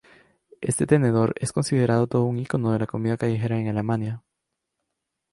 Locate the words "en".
3.59-3.67